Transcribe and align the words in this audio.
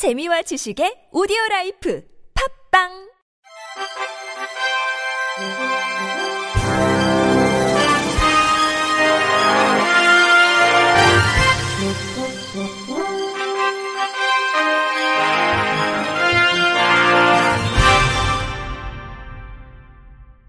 재미와 0.00 0.40
지식의 0.40 1.12
오디오 1.12 1.36
라이프 1.50 2.02
팝빵 2.72 2.88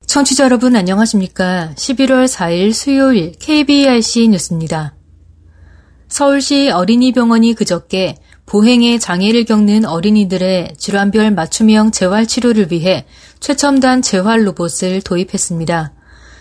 청취자 0.07 0.45
여러분 0.45 0.77
안녕하십니까? 0.77 1.73
11월 1.75 2.25
4일 2.25 2.71
수요일 2.71 3.33
KBRC 3.33 4.29
뉴스입니다. 4.29 4.95
서울시 6.07 6.69
어린이병원이 6.69 7.53
그저께 7.53 8.15
보행에 8.51 8.99
장애를 8.99 9.45
겪는 9.45 9.85
어린이들의 9.85 10.73
질환별 10.77 11.31
맞춤형 11.31 11.91
재활 11.91 12.27
치료를 12.27 12.69
위해 12.69 13.05
최첨단 13.39 14.01
재활 14.01 14.45
로봇을 14.45 15.01
도입했습니다. 15.03 15.93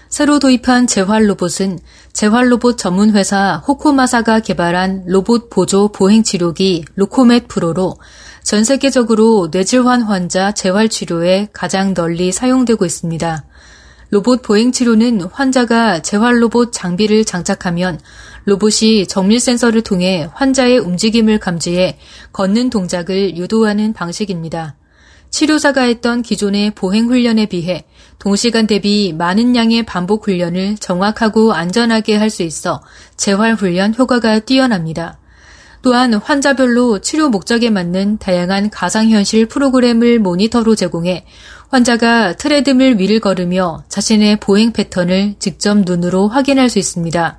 새로 0.09 0.41
도입한 0.41 0.89
재활 0.89 1.31
로봇은 1.31 1.79
재활 2.13 2.51
로봇 2.51 2.79
전문 2.79 3.13
회사 3.13 3.59
Hocoma사가 3.59 4.41
개발한 4.41 5.05
로봇 5.07 5.51
보조 5.51 5.87
보행 5.93 6.25
치료기 6.25 6.85
Lokomat 6.97 7.47
Pro로 7.47 7.95
전 8.43 8.65
세계적으로 8.65 9.51
뇌질환 9.53 10.03
환자 10.03 10.51
재활 10.51 10.89
치료에 10.89 11.47
가장 11.53 11.95
널리 11.95 12.33
사용되고 12.33 12.85
있습니다. 12.85 13.45
로봇 14.11 14.43
보행 14.43 14.73
치료는 14.73 15.23
환자가 15.23 16.01
재활 16.03 16.43
로봇 16.43 16.73
장비를 16.73 17.25
장착하면 17.25 18.01
로봇이 18.45 19.07
정밀 19.07 19.39
센서를 19.39 19.83
통해 19.83 20.29
환자의 20.35 20.79
움직임을 20.79 21.39
감지해 21.39 21.97
걷는 22.33 22.71
동작을 22.71 23.37
유도하는 23.37 23.93
방식입니다. 23.93 24.75
치료사가 25.31 25.83
했던 25.83 26.23
기존의 26.23 26.73
보행 26.73 27.07
훈련에 27.07 27.47
비해 27.47 27.85
동시간 28.19 28.67
대비 28.67 29.15
많은 29.17 29.55
양의 29.55 29.85
반복 29.85 30.27
훈련을 30.27 30.77
정확하고 30.79 31.53
안전하게 31.53 32.17
할 32.17 32.31
수 32.31 32.43
있어 32.43 32.83
재활 33.17 33.55
훈련 33.55 33.95
효과가 33.97 34.41
뛰어납니다. 34.41 35.19
또한 35.83 36.13
환자별로 36.13 36.99
치료 36.99 37.31
목적에 37.31 37.71
맞는 37.71 38.19
다양한 38.19 38.71
가상현실 38.71 39.47
프로그램을 39.47 40.19
모니터로 40.19 40.75
제공해 40.75 41.25
환자가 41.71 42.33
트레드밀 42.33 42.99
위를 42.99 43.21
걸으며 43.21 43.85
자신의 43.89 44.41
보행 44.41 44.73
패턴을 44.73 45.37
직접 45.39 45.79
눈으로 45.79 46.27
확인할 46.27 46.69
수 46.69 46.81
있습니다. 46.81 47.39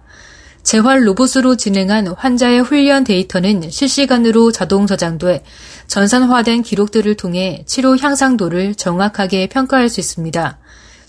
재활 0.64 1.06
로봇으로 1.06 1.58
진행한 1.58 2.08
환자의 2.08 2.62
훈련 2.62 3.04
데이터는 3.04 3.70
실시간으로 3.70 4.54
자동 4.54 4.88
저장돼 4.88 5.44
전산화된 5.88 6.62
기록들을 6.62 7.14
통해 7.16 7.64
치료 7.66 7.98
향상도를 7.98 8.76
정확하게 8.76 9.48
평가할 9.48 9.90
수 9.90 10.00
있습니다. 10.00 10.60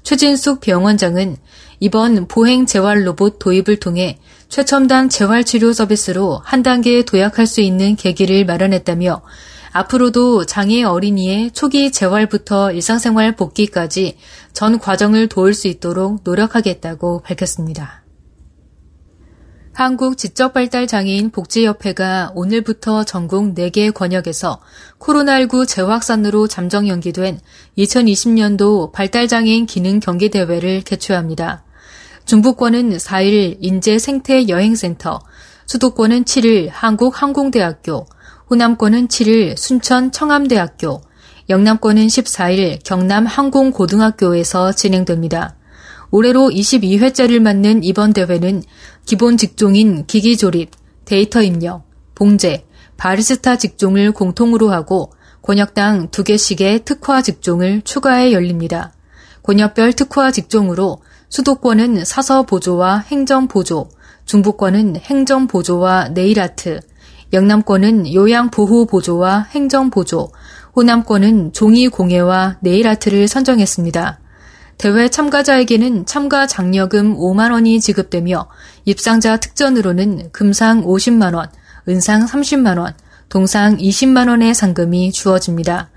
최진숙 0.03 0.61
병원장은 0.61 1.37
이번 1.79 2.27
보행 2.27 2.67
재활 2.67 3.07
로봇 3.07 3.39
도입을 3.39 3.77
통해 3.79 4.19
최첨단 4.49 5.09
재활 5.09 5.45
치료 5.45 5.73
서비스로 5.73 6.41
한 6.45 6.65
단계 6.65 7.05
도약할 7.05 7.47
수 7.47 7.61
있는 7.61 7.95
계기를 7.95 8.47
마련했다며 8.47 9.23
앞으로도 9.73 10.45
장애 10.45 10.83
어린이의 10.83 11.53
초기 11.53 11.91
재활부터 11.91 12.73
일상생활 12.73 13.37
복귀까지 13.37 14.19
전 14.53 14.79
과정을 14.79 15.29
도울 15.29 15.55
수 15.55 15.67
있도록 15.67 16.21
노력하겠다고 16.25 17.23
밝혔습니다. 17.23 18.03
한국 19.75 20.19
지적발달장애인 20.19 21.31
복지협회가 21.31 22.33
오늘부터 22.35 23.05
전국 23.05 23.55
4개 23.55 23.95
권역에서 23.95 24.61
코로나19 24.99 25.67
재확산으로 25.67 26.47
잠정 26.47 26.87
연기된 26.87 27.41
2020년도 27.79 28.93
발달장애인 28.93 29.65
기능 29.65 29.99
경기대회를 29.99 30.83
개최합니다. 30.83 31.65
중부권은 32.27 32.99
4일 32.99 33.57
인제생태여행센터, 33.61 35.21
수도권은 35.65 36.25
7일 36.25 36.69
한국항공대학교, 36.71 38.07
호남권은 38.53 39.09
7일 39.09 39.57
순천 39.57 40.13
청암대학교, 40.13 41.01
영남권은 41.49 42.07
14일 42.07 42.81
경남 42.85 43.25
항공고등학교에서 43.25 44.73
진행됩니다. 44.73 45.57
올해로 46.11 46.51
22회째를 46.51 47.41
맞는 47.41 47.83
이번 47.83 48.13
대회는 48.13 48.63
기본 49.07 49.39
직종인 49.39 50.05
기기 50.05 50.37
조립, 50.37 50.71
데이터 51.07 51.41
입력, 51.41 51.85
봉제, 52.15 52.67
바리스타 52.99 53.57
직종을 53.57 54.13
공통으로 54.13 54.71
하고 54.71 55.15
권역당 55.41 56.09
2개씩의 56.09 56.85
특화 56.85 57.23
직종을 57.23 57.81
추가해 57.87 58.33
열립니다. 58.33 58.93
권역별 59.45 59.95
특화 59.95 60.31
직종으로 60.31 60.99
수도권은 61.31 62.05
사서 62.05 62.43
보조와 62.43 62.99
행정 62.99 63.49
보조, 63.49 63.89
중부권은 64.27 64.97
행정 64.97 65.47
보조와 65.47 66.11
네일 66.11 66.39
아트, 66.39 66.81
영남권은 67.33 68.13
요양 68.13 68.51
보호 68.51 68.87
보조와 68.87 69.49
행정 69.53 69.91
보조, 69.91 70.31
호남권은 70.77 71.53
종이 71.53 71.89
공예와 71.89 72.59
네일아트를 72.61 73.29
선정했습니다. 73.29 74.21
대회 74.79 75.09
참가자에게는 75.09 76.07
참가 76.07 76.47
장려금 76.47 77.17
5만 77.17 77.53
원이 77.53 77.81
지급되며 77.81 78.49
입상자 78.85 79.37
특전으로는 79.37 80.31
금상 80.33 80.85
50만 80.85 81.35
원, 81.35 81.51
은상 81.89 82.27
30만 82.27 82.79
원, 82.79 82.93
동상 83.29 83.77
20만 83.77 84.29
원의 84.29 84.55
상금이 84.55 85.13
주어집니다. 85.13 85.91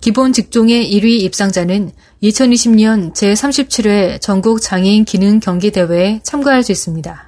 기본 0.00 0.32
직종의 0.32 0.88
1위 0.92 1.22
입상자는 1.22 1.90
2020년 2.22 3.12
제37회 3.12 4.20
전국 4.20 4.60
장애인 4.60 5.04
기능 5.04 5.40
경기 5.40 5.70
대회에 5.70 6.20
참가할 6.22 6.62
수 6.62 6.72
있습니다. 6.72 7.25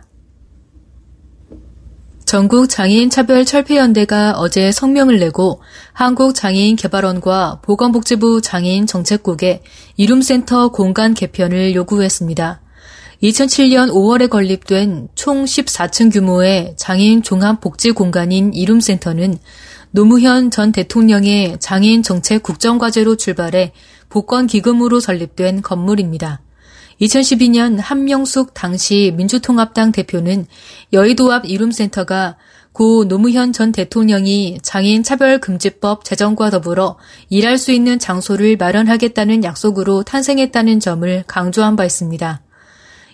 전국 2.29 2.69
장애인 2.69 3.09
차별 3.09 3.47
철폐연대가 3.47 4.33
어제 4.37 4.71
성명을 4.71 5.19
내고 5.19 5.63
한국장애인 5.95 6.77
개발원과 6.77 7.61
보건복지부 7.63 8.43
장애인 8.43 8.87
정책국에 8.87 9.63
이룸센터 9.97 10.69
공간 10.69 11.15
개편을 11.15 11.75
요구했습니다. 11.75 12.61
2007년 13.23 13.91
5월에 13.91 14.29
건립된 14.29 15.09
총 15.15 15.47
14층 15.47 16.13
규모의 16.13 16.75
장애인 16.77 17.23
종합복지 17.23 17.93
공간인 17.93 18.53
이룸센터는 18.53 19.39
노무현 19.91 20.51
전 20.51 20.71
대통령의 20.71 21.57
장애인 21.61 22.03
정책 22.03 22.43
국정과제로 22.43 23.17
출발해 23.17 23.73
복권 24.11 24.47
기금으로 24.47 25.01
설립된 25.01 25.63
건물입니다. 25.63 26.43
2012년 27.01 27.79
한명숙 27.81 28.55
당시 28.55 29.13
민주통합당 29.17 29.93
대표는 29.93 30.47
여의도 30.93 31.33
앞 31.33 31.47
이룸센터가 31.47 32.37
고 32.73 33.09
노무현 33.09 33.53
전 33.53 33.73
대통령이 33.73 34.59
장애인 34.63 35.03
차별금지법 35.03 36.05
제정과 36.05 36.51
더불어 36.51 36.97
일할 37.29 37.59
수 37.59 37.73
있는 37.73 37.99
장소를 37.99 38.57
마련하겠다는 38.57 39.43
약속으로 39.43 40.03
탄생했다는 40.05 40.79
점을 40.79 41.25
강조한 41.27 41.77
바 41.77 41.85
있습니다. 41.85 42.41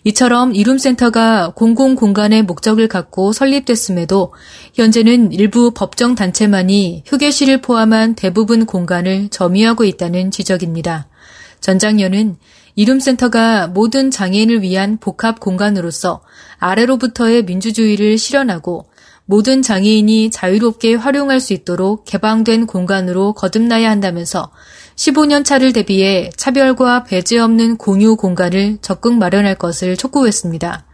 이처럼 0.06 0.54
이룸센터가 0.54 1.52
공공공간의 1.54 2.42
목적을 2.42 2.88
갖고 2.88 3.32
설립됐음에도 3.32 4.34
현재는 4.74 5.32
일부 5.32 5.70
법정 5.70 6.14
단체만이 6.14 7.04
휴게실을 7.06 7.62
포함한 7.62 8.14
대부분 8.14 8.66
공간을 8.66 9.30
점유하고 9.30 9.84
있다는 9.84 10.30
지적입니다. 10.30 11.08
전 11.60 11.78
장년은 11.78 12.36
이룸센터가 12.76 13.68
모든 13.68 14.10
장애인을 14.10 14.62
위한 14.62 14.98
복합 14.98 15.38
공간으로서 15.38 16.22
아래로부터의 16.58 17.44
민주주의를 17.44 18.18
실현하고 18.18 18.86
모든 19.26 19.62
장애인이 19.62 20.30
자유롭게 20.30 20.94
활용할 20.94 21.40
수 21.40 21.52
있도록 21.52 22.04
개방된 22.04 22.66
공간으로 22.66 23.32
거듭나야 23.32 23.90
한다면서 23.90 24.50
15년 24.96 25.44
차를 25.44 25.72
대비해 25.72 26.30
차별과 26.36 27.04
배제 27.04 27.38
없는 27.38 27.78
공유 27.78 28.16
공간을 28.16 28.78
적극 28.82 29.14
마련할 29.14 29.54
것을 29.54 29.96
촉구했습니다. 29.96 30.84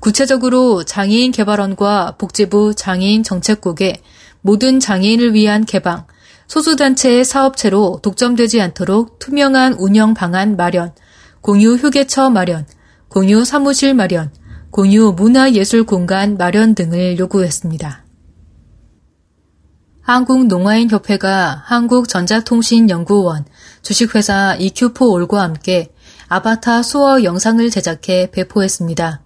구체적으로 0.00 0.84
장애인 0.84 1.32
개발원과 1.32 2.16
복지부 2.18 2.74
장애인 2.74 3.22
정책국에 3.22 4.02
모든 4.40 4.80
장애인을 4.80 5.32
위한 5.32 5.64
개방, 5.64 6.06
소수단체의 6.48 7.24
사업체로 7.24 8.00
독점되지 8.02 8.60
않도록 8.60 9.18
투명한 9.18 9.74
운영 9.78 10.12
방안 10.12 10.56
마련, 10.56 10.92
공유 11.42 11.74
휴게처 11.74 12.30
마련, 12.30 12.66
공유 13.08 13.44
사무실 13.44 13.94
마련, 13.94 14.30
공유 14.70 15.12
문화예술 15.16 15.84
공간 15.84 16.36
마련 16.36 16.76
등을 16.76 17.18
요구했습니다. 17.18 18.04
한국농아인협회가 20.02 21.62
한국전자통신연구원, 21.64 23.44
주식회사 23.82 24.56
EQ4올과 24.60 25.38
함께 25.38 25.92
아바타 26.28 26.84
수어 26.84 27.24
영상을 27.24 27.68
제작해 27.70 28.30
배포했습니다. 28.30 29.22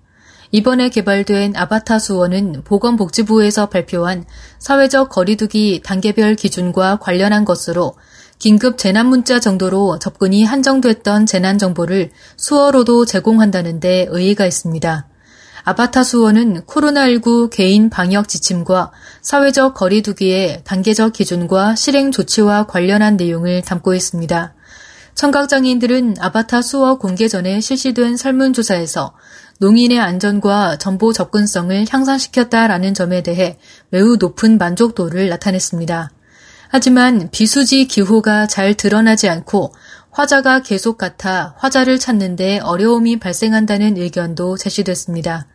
이번에 0.53 0.89
개발된 0.89 1.55
아바타 1.55 1.99
수원은 1.99 2.63
보건복지부에서 2.65 3.67
발표한 3.67 4.25
사회적 4.59 5.11
거리두기 5.11 5.83
단계별 5.85 6.37
기준과 6.37 6.97
관련한 6.97 7.45
것으로 7.45 7.95
긴급 8.39 8.77
재난 8.77 9.07
문자 9.07 9.41
정도로 9.41 9.99
접근이 9.99 10.45
한정됐던 10.45 11.27
재난 11.27 11.59
정보를 11.59 12.11
수어로도 12.37 13.07
제공한다는데 13.07 14.09
의의가 14.11 14.47
있습니다. 14.47 15.09
아바타 15.65 16.05
수원은 16.05 16.63
코로나19 16.63 17.51
개인 17.51 17.91
방역 17.91 18.29
지침과 18.29 18.93
사회적 19.21 19.75
거리두기의 19.75 20.61
단계적 20.65 21.13
기준과 21.13 21.75
실행 21.75 22.13
조치와 22.13 22.67
관련한 22.67 23.17
내용을 23.17 23.63
담고 23.63 23.95
있습니다. 23.95 24.55
청각장애인들은 25.17 26.17
아바타 26.21 26.63
수어 26.63 26.99
공개 26.99 27.27
전에 27.27 27.61
실시된 27.61 28.17
설문조사에서 28.17 29.15
농인의 29.59 29.99
안전과 29.99 30.77
정보 30.77 31.13
접근성을 31.13 31.87
향상시켰다라는 31.89 32.93
점에 32.93 33.23
대해 33.23 33.59
매우 33.89 34.17
높은 34.17 34.59
만족도를 34.59 35.31
나타냈습니다. 35.31 36.11
하지만 36.77 37.31
비수지 37.33 37.87
기호가 37.87 38.47
잘 38.47 38.75
드러나지 38.75 39.31
않고 39.31 39.73
화자가 40.11 40.61
계속 40.61 40.99
같아 40.99 41.55
화자를 41.57 41.99
찾는데 41.99 42.59
어려움이 42.59 43.19
발생한다는 43.19 43.97
의견도 43.97 44.59
제시됐습니다. 44.59 45.47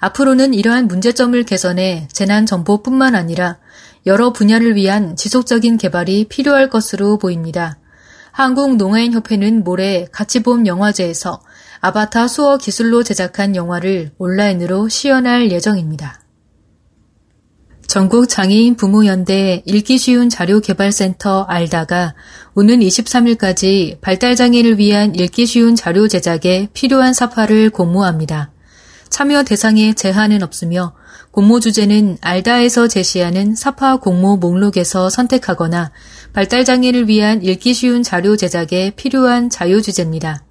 앞으로는 0.00 0.52
이러한 0.52 0.86
문제점을 0.86 1.42
개선해 1.44 2.08
재난 2.12 2.44
정보뿐만 2.44 3.14
아니라 3.14 3.56
여러 4.04 4.34
분야를 4.34 4.76
위한 4.76 5.16
지속적인 5.16 5.78
개발이 5.78 6.26
필요할 6.28 6.68
것으로 6.68 7.16
보입니다. 7.16 7.78
한국농아인협회는 8.32 9.64
모레 9.64 10.08
가치봄 10.12 10.66
영화제에서 10.66 11.40
아바타 11.80 12.28
수어 12.28 12.58
기술로 12.58 13.02
제작한 13.02 13.56
영화를 13.56 14.10
온라인으로 14.18 14.90
시연할 14.90 15.52
예정입니다. 15.52 16.19
전국 17.90 18.28
장애인 18.28 18.76
부모연대 18.76 19.64
읽기 19.66 19.98
쉬운 19.98 20.28
자료개발센터 20.28 21.42
알다가 21.48 22.14
오는 22.54 22.78
23일까지 22.78 24.00
발달장애를 24.00 24.78
위한 24.78 25.16
읽기 25.16 25.44
쉬운 25.44 25.74
자료 25.74 26.06
제작에 26.06 26.68
필요한 26.72 27.12
사파를 27.12 27.70
공모합니다. 27.70 28.52
참여 29.08 29.42
대상에 29.42 29.92
제한은 29.94 30.44
없으며 30.44 30.92
공모 31.32 31.58
주제는 31.58 32.18
알다에서 32.20 32.86
제시하는 32.86 33.56
사파 33.56 33.96
공모 33.96 34.36
목록에서 34.36 35.10
선택하거나 35.10 35.90
발달장애를 36.32 37.08
위한 37.08 37.42
읽기 37.42 37.74
쉬운 37.74 38.04
자료 38.04 38.36
제작에 38.36 38.92
필요한 38.94 39.50
자유 39.50 39.82
주제입니다. 39.82 40.44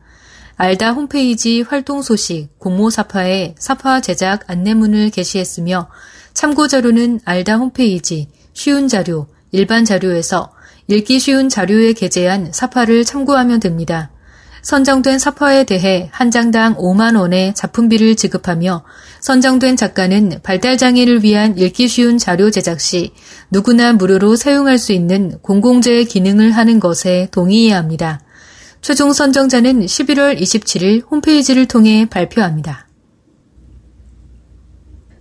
알다 0.62 0.92
홈페이지 0.92 1.62
활동 1.62 2.02
소식 2.02 2.50
공모 2.60 2.90
사파에 2.90 3.56
사파 3.58 4.02
제작 4.02 4.44
안내문을 4.48 5.10
게시했으며 5.10 5.88
참고 6.34 6.68
자료는 6.68 7.22
알다 7.24 7.56
홈페이지 7.56 8.28
쉬운 8.52 8.90
자료, 8.90 9.28
일반 9.54 9.86
자료에서 9.86 10.52
읽기 10.90 11.20
쉬운 11.20 11.48
자료에 11.48 11.94
게재한 11.94 12.52
사파를 12.52 13.06
참고하면 13.06 13.62
됩니다. 13.62 14.12
선정된 14.62 15.18
사파에 15.18 15.64
대해 15.64 16.10
한 16.12 16.30
장당 16.30 16.76
5만 16.76 17.18
원의 17.18 17.56
작품비를 17.56 18.18
지급하며 18.18 18.84
선정된 19.22 19.78
작가는 19.78 20.42
발달장애를 20.44 21.24
위한 21.24 21.58
읽기 21.58 21.88
쉬운 21.88 22.18
자료 22.18 22.52
제작 22.52 22.82
시 22.82 23.14
누구나 23.50 23.94
무료로 23.94 24.36
사용할 24.36 24.78
수 24.78 24.92
있는 24.92 25.40
공공재의 25.42 26.04
기능을 26.04 26.52
하는 26.52 26.82
것에 26.82 27.30
동의해야 27.32 27.78
합니다. 27.78 28.20
최종 28.82 29.12
선정자는 29.12 29.82
11월 29.82 30.40
27일 30.40 31.10
홈페이지를 31.12 31.66
통해 31.66 32.08
발표합니다. 32.10 32.88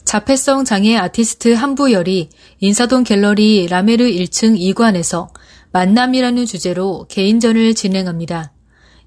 자폐성 0.05 0.64
장애 0.64 0.96
아티스트 0.96 1.52
한부열이 1.52 2.31
인사동 2.60 3.05
갤러리 3.05 3.66
라메르 3.66 4.05
1층 4.05 4.58
2관에서 4.75 5.28
만남이라는 5.72 6.46
주제로 6.46 7.05
개인전을 7.08 7.75
진행합니다. 7.75 8.52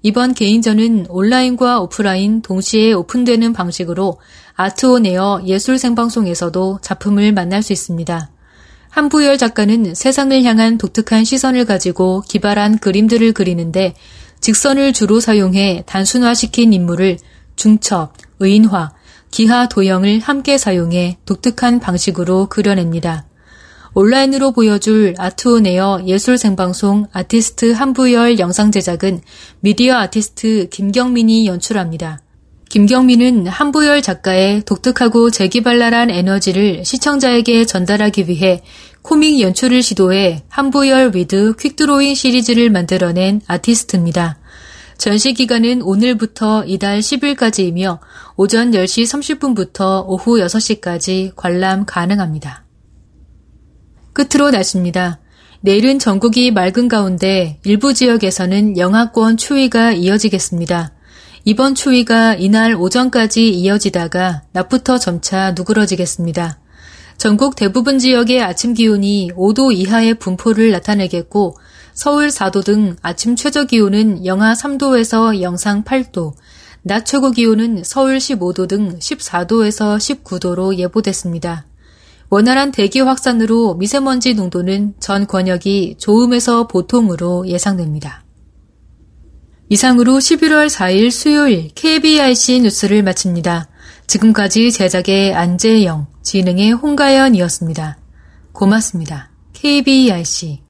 이번 0.02 0.34
개인전은 0.34 1.06
온라인과 1.08 1.80
오프라인 1.80 2.42
동시에 2.42 2.92
오픈되는 2.92 3.52
방식으로 3.52 4.20
아트온에어 4.54 5.42
예술 5.46 5.78
생방송에서도 5.78 6.78
작품을 6.82 7.32
만날 7.32 7.62
수 7.62 7.72
있습니다. 7.72 8.30
한부열 8.90 9.38
작가는 9.38 9.94
세상을 9.94 10.44
향한 10.44 10.76
독특한 10.76 11.24
시선을 11.24 11.64
가지고 11.64 12.22
기발한 12.28 12.78
그림들을 12.78 13.32
그리는데 13.32 13.94
직선을 14.42 14.92
주로 14.92 15.20
사용해 15.20 15.84
단순화시킨 15.86 16.72
인물을 16.72 17.16
중첩, 17.54 18.12
의인화, 18.40 18.92
기하 19.30 19.68
도형을 19.68 20.18
함께 20.18 20.58
사용해 20.58 21.18
독특한 21.24 21.78
방식으로 21.78 22.46
그려냅니다. 22.46 23.24
온라인으로 23.94 24.50
보여줄 24.50 25.14
Art 25.16 25.48
on 25.48 25.70
Air 25.70 26.02
예술 26.06 26.38
생방송 26.38 27.06
아티스트 27.12 27.70
한부열 27.70 28.40
영상 28.40 28.72
제작은 28.72 29.20
미디어 29.60 29.96
아티스트 29.96 30.70
김경민이 30.70 31.46
연출합니다. 31.46 32.21
김경민은 32.72 33.48
한부열 33.48 34.00
작가의 34.00 34.62
독특하고 34.62 35.28
재기발랄한 35.28 36.08
에너지를 36.08 36.86
시청자에게 36.86 37.66
전달하기 37.66 38.30
위해 38.30 38.62
코믹 39.02 39.42
연출을 39.42 39.82
시도해 39.82 40.44
한부열 40.48 41.12
with 41.14 41.56
Quick 41.60 41.82
Drawing 41.82 42.14
시리즈를 42.14 42.70
만들어낸 42.70 43.42
아티스트입니다. 43.46 44.38
전시 44.96 45.34
기간은 45.34 45.82
오늘부터 45.82 46.64
이달 46.64 47.00
10일까지이며 47.00 47.98
오전 48.36 48.70
10시 48.70 49.02
30분부터 49.04 50.04
오후 50.06 50.38
6시까지 50.38 51.32
관람 51.36 51.84
가능합니다. 51.84 52.64
끝으로 54.14 54.50
날씨입니다. 54.50 55.20
내일은 55.60 55.98
전국이 55.98 56.50
맑은 56.50 56.88
가운데 56.88 57.60
일부 57.64 57.92
지역에서는 57.92 58.78
영하권 58.78 59.36
추위가 59.36 59.92
이어지겠습니다. 59.92 60.94
이번 61.44 61.74
추위가 61.74 62.34
이날 62.34 62.76
오전까지 62.76 63.50
이어지다가 63.50 64.42
낮부터 64.52 64.98
점차 64.98 65.50
누그러지겠습니다. 65.56 66.60
전국 67.16 67.56
대부분 67.56 67.98
지역의 67.98 68.40
아침 68.40 68.74
기온이 68.74 69.32
5도 69.34 69.74
이하의 69.74 70.14
분포를 70.20 70.70
나타내겠고 70.70 71.56
서울 71.94 72.28
4도 72.28 72.64
등 72.64 72.94
아침 73.02 73.34
최저 73.34 73.64
기온은 73.64 74.24
영하 74.24 74.52
3도에서 74.52 75.40
영상 75.40 75.82
8도, 75.82 76.34
낮 76.82 77.04
최고 77.04 77.32
기온은 77.32 77.82
서울 77.84 78.18
15도 78.18 78.68
등 78.68 79.00
14도에서 79.00 79.98
19도로 79.98 80.76
예보됐습니다. 80.76 81.66
원활한 82.30 82.70
대기 82.70 83.00
확산으로 83.00 83.74
미세먼지 83.74 84.34
농도는 84.34 84.94
전 85.00 85.26
권역이 85.26 85.96
좋음에서 85.98 86.68
보통으로 86.68 87.48
예상됩니다. 87.48 88.21
이상으로 89.72 90.18
11월 90.18 90.68
4일 90.68 91.10
수요일 91.10 91.70
KBRC 91.74 92.60
뉴스를 92.60 93.02
마칩니다. 93.02 93.68
지금까지 94.06 94.70
제작의 94.70 95.32
안재영, 95.32 96.08
진행의 96.22 96.72
홍가연이었습니다. 96.72 97.96
고맙습니다. 98.52 99.30
KBRC 99.54 100.60